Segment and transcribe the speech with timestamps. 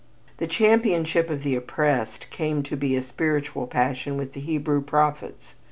[0.37, 5.53] The championship of the oppressed came to be a spiritual passion with the Hebrew prophets.